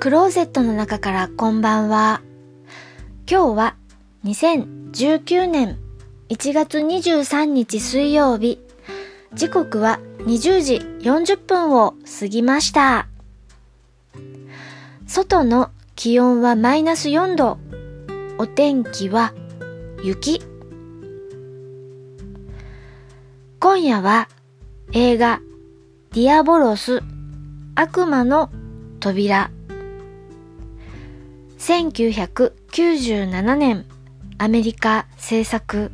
[0.00, 2.22] クローゼットの中からこんばんは。
[3.30, 3.76] 今日は
[4.24, 5.76] 2019年
[6.30, 8.60] 1月23日水曜日。
[9.34, 13.08] 時刻は20時40分を過ぎました。
[15.06, 17.58] 外の気温はマイナス4度。
[18.38, 19.34] お天気は
[20.02, 20.40] 雪。
[23.60, 24.30] 今夜は
[24.94, 25.42] 映画
[26.14, 27.02] ディアボロス
[27.74, 28.48] 悪魔の
[28.98, 29.50] 扉
[31.60, 33.84] 1997年
[34.38, 35.92] アメリカ制作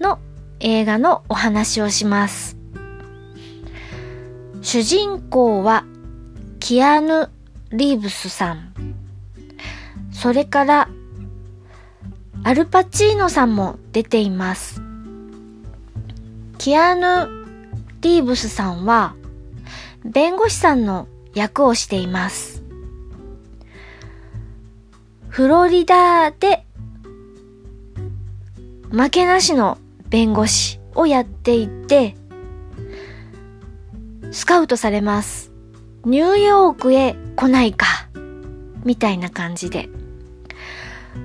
[0.00, 0.18] の
[0.60, 2.56] 映画のお話をします。
[4.62, 5.84] 主人公は
[6.58, 7.28] キアヌ・
[7.70, 8.72] リーブスさん。
[10.10, 10.88] それから
[12.42, 14.80] アルパチーノさんも出ています。
[16.56, 17.28] キアヌ・
[18.00, 19.14] リーブスさんは
[20.02, 22.63] 弁護士さんの役をしています。
[25.34, 26.64] フロリダで
[28.92, 32.14] 負けなしの弁護士をやっていて、
[34.30, 35.50] スカウトされます。
[36.04, 37.84] ニューヨークへ来ないか。
[38.84, 39.88] みたいな感じで。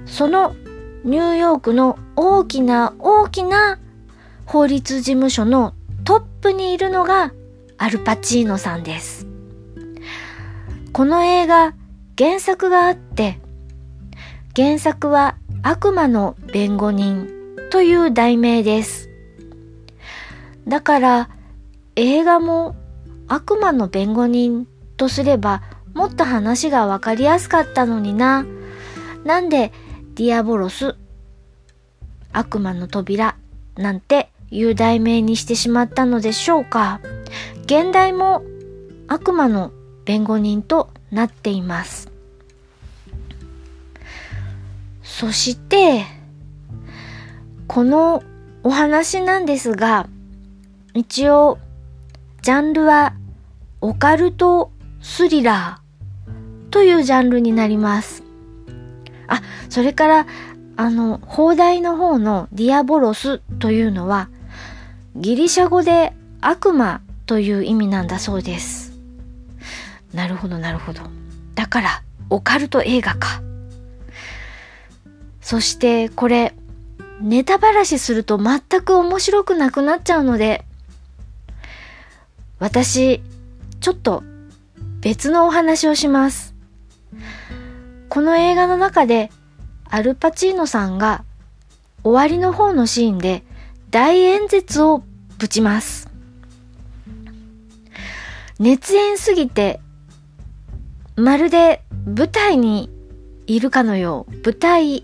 [0.08, 0.56] その
[1.04, 3.78] ニューヨークの大きな大きな
[4.48, 7.32] 法律事務所のトップにいるのが
[7.78, 9.28] アルパチーノさんです。
[10.94, 11.76] この映画、
[12.18, 13.39] 原作があって、
[14.55, 17.30] 原作は悪魔の弁護人
[17.72, 19.09] という題名です。
[20.67, 21.30] だから
[21.95, 22.75] 映画も
[23.27, 25.61] 悪魔の弁護人とすれば
[25.94, 28.45] もっと話がわかりやすかったのにな。
[29.23, 29.72] なんで
[30.16, 30.95] ディアボロス、
[32.31, 33.36] 悪魔の扉
[33.75, 37.00] なんていう題名にしてしまったのでしょうか。
[37.66, 38.43] 現代も
[39.08, 39.71] 悪魔の
[40.05, 42.11] 弁護人となっています。
[45.20, 46.06] そして、
[47.68, 48.24] この
[48.64, 50.08] お話なんですが、
[50.94, 51.58] 一応、
[52.42, 53.14] ジャンルは
[53.82, 54.72] オカルト
[55.02, 58.24] スリラーというジャンルになります。
[59.28, 60.28] あ、それから、
[60.78, 64.30] あの、放題の方のディアボロスというのは、
[65.18, 68.98] ギリシャ語で悪魔という意味なんだそうです。
[70.14, 71.02] なるほど、なるほど。
[71.56, 73.48] だから、オカルト映画か。
[75.49, 76.54] そして、これ、
[77.21, 80.64] ネタばらしすると全く面白くなくなっちゃうので、
[82.60, 83.23] 私、
[83.80, 84.21] ちょっと
[85.02, 86.54] 別のお話をします。
[88.09, 89.32] この映画の中で、
[89.89, 91.23] アルパチーノさんが
[92.04, 93.43] 終わりの方のシーンで
[93.89, 95.02] 大演説を
[95.39, 96.11] ぶちます。
[98.59, 99.80] 熱演すぎて、
[101.15, 102.92] まるで舞台に
[103.55, 105.04] いるかのよう、舞台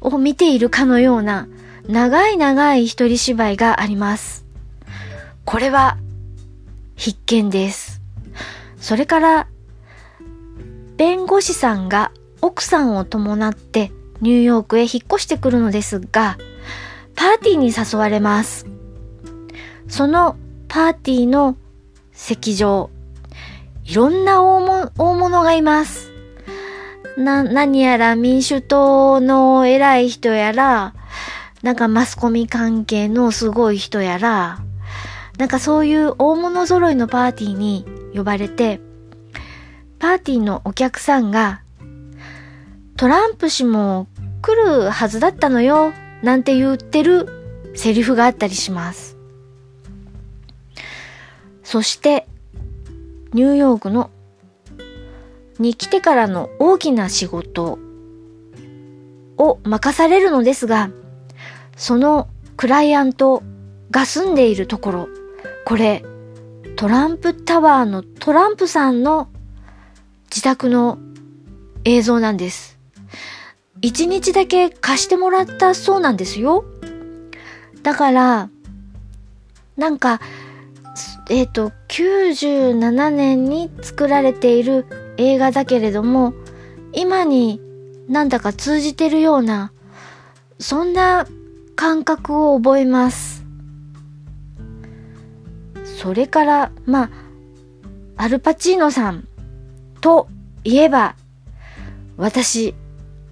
[0.00, 1.46] を見ているかのような
[1.88, 4.44] 長い長い一人芝居があります。
[5.44, 5.98] これは
[6.96, 8.00] 必見です。
[8.78, 9.46] それから、
[10.96, 13.92] 弁護士さんが奥さんを伴って
[14.22, 16.38] ニューヨークへ引っ越してくるのですが、
[17.14, 18.66] パーティーに誘われます。
[19.88, 20.36] その
[20.68, 21.56] パーティーの
[22.12, 22.90] 席上、
[23.84, 26.15] いろんな大物がいます。
[27.16, 30.94] な、何やら民主党の偉い人やら、
[31.62, 34.60] なんかマスコミ関係のすごい人やら、
[35.38, 37.84] なんかそういう大物揃いのパーティーに
[38.14, 38.80] 呼ばれて、
[39.98, 41.62] パーティーのお客さんが、
[42.96, 44.06] トランプ氏も
[44.42, 49.16] 来るはずだったのよ、なんて言ってるセリフがあったりします。
[51.62, 52.26] そして、
[53.32, 54.10] ニューヨークの
[55.58, 57.78] に来てからの大きな仕事
[59.38, 60.90] を任されるのですが、
[61.76, 63.42] そのクライアント
[63.90, 65.08] が住んでいるところ、
[65.64, 66.04] これ、
[66.76, 69.28] トランプタワーのトランプさんの
[70.30, 70.98] 自宅の
[71.84, 72.78] 映像なんです。
[73.82, 76.64] 一日だけ貸してもらったそうなんですよ。
[77.82, 78.50] だから、
[79.76, 80.20] なんか、
[81.28, 84.86] えっ、ー、と、97年に作られている
[85.16, 86.34] 映画だけれども、
[86.92, 87.60] 今に
[88.08, 89.72] なんだか通じてるような、
[90.58, 91.26] そんな
[91.74, 93.44] 感覚を覚えます。
[95.84, 97.10] それから、まあ、
[98.16, 99.26] アルパチーノさん
[100.00, 100.28] と
[100.64, 101.16] いえば、
[102.16, 102.74] 私、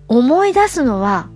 [0.09, 1.29] 思い出すのは、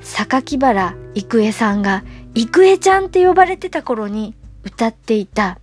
[0.00, 2.02] 榊原郁恵さんが
[2.34, 4.34] 郁恵ちゃんって呼ばれてた頃に
[4.64, 5.58] 歌っていた、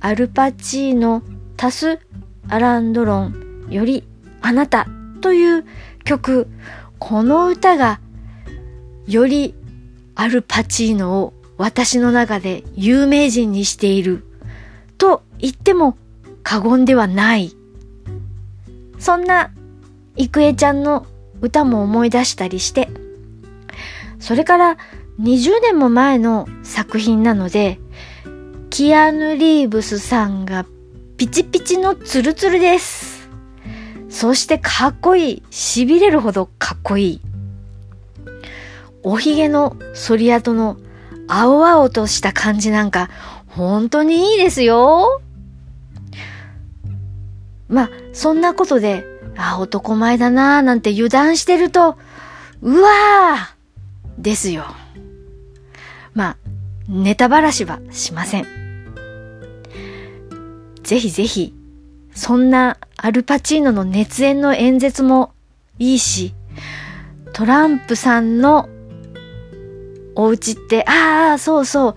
[0.00, 1.22] アルパチーノ
[1.56, 2.00] 足す
[2.48, 4.04] アランドロンより
[4.40, 4.86] あなた
[5.20, 5.64] という
[6.04, 6.48] 曲、
[6.98, 8.00] この歌が
[9.06, 9.54] より
[10.14, 14.24] アルパチーノを私の中で有名人にしている
[14.98, 15.96] と言っても
[16.42, 17.52] 過言ではない。
[18.98, 19.50] そんな
[20.16, 21.06] 郁恵ちゃんの
[21.40, 22.88] 歌も思い出したりして、
[24.18, 24.76] それから
[25.20, 27.78] 20年も前の作品なので、
[28.70, 30.66] キアヌ・リーブスさんが
[31.24, 33.30] ピチピチのツルツルです。
[34.10, 35.42] そしてかっこいい。
[35.50, 37.20] 痺れるほどかっこいい。
[39.02, 39.74] おひげの
[40.06, 40.76] 反り跡の
[41.26, 43.08] 青々とした感じなんか
[43.46, 45.22] 本当にいいですよ。
[47.68, 49.06] まあ、そんなことで、
[49.38, 51.96] あ、男前だなぁなんて油断してると、
[52.60, 54.66] うわーですよ。
[56.12, 56.36] まあ、
[56.86, 58.63] ネタばらしはしません。
[60.84, 61.54] ぜひぜひ、
[62.14, 65.32] そんなアルパチーノの熱演の演説も
[65.78, 66.34] いいし、
[67.32, 68.68] トランプさんの
[70.14, 71.94] お家って、ああ、そうそう、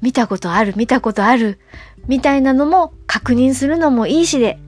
[0.00, 1.60] 見たことある、見たことある、
[2.08, 4.58] みたいなのも確認するのもいいしで、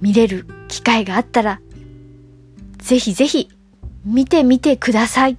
[0.00, 1.60] 見れる機会があったら、
[2.78, 3.48] ぜひぜひ
[4.04, 5.38] 見てみてください。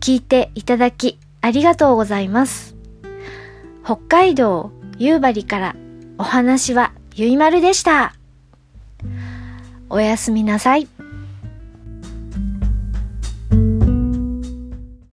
[0.00, 2.76] 聞いていただきありがとうございます。
[3.84, 4.70] 北海道
[5.02, 5.74] 夕張から
[6.16, 8.14] お話はゆいまるでした。
[9.90, 10.86] おやすみなさい。